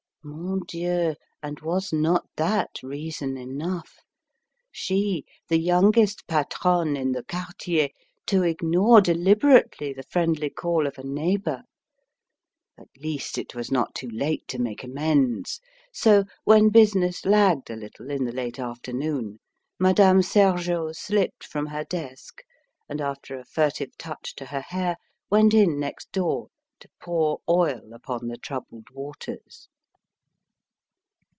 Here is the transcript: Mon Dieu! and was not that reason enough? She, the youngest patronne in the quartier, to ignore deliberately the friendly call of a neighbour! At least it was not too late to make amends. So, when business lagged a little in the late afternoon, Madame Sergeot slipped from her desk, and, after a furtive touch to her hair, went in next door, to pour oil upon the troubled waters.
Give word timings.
Mon 0.23 0.59
Dieu! 0.67 1.15
and 1.41 1.59
was 1.61 1.91
not 1.91 2.27
that 2.35 2.83
reason 2.83 3.37
enough? 3.37 4.01
She, 4.71 5.25
the 5.47 5.57
youngest 5.57 6.27
patronne 6.27 6.95
in 6.95 7.13
the 7.13 7.23
quartier, 7.23 7.89
to 8.27 8.43
ignore 8.43 9.01
deliberately 9.01 9.91
the 9.93 10.03
friendly 10.03 10.51
call 10.51 10.85
of 10.85 10.99
a 10.99 11.03
neighbour! 11.03 11.63
At 12.77 12.89
least 12.99 13.39
it 13.39 13.55
was 13.55 13.71
not 13.71 13.95
too 13.95 14.11
late 14.11 14.47
to 14.49 14.59
make 14.59 14.83
amends. 14.83 15.59
So, 15.91 16.25
when 16.43 16.69
business 16.69 17.25
lagged 17.25 17.71
a 17.71 17.75
little 17.75 18.11
in 18.11 18.25
the 18.25 18.31
late 18.31 18.59
afternoon, 18.59 19.39
Madame 19.79 20.21
Sergeot 20.21 20.95
slipped 20.97 21.43
from 21.43 21.65
her 21.65 21.83
desk, 21.83 22.43
and, 22.87 23.01
after 23.01 23.39
a 23.39 23.43
furtive 23.45 23.97
touch 23.97 24.35
to 24.35 24.45
her 24.45 24.61
hair, 24.61 24.97
went 25.31 25.55
in 25.55 25.79
next 25.79 26.11
door, 26.11 26.49
to 26.79 26.87
pour 27.01 27.39
oil 27.49 27.91
upon 27.91 28.27
the 28.27 28.37
troubled 28.37 28.91
waters. 28.91 29.67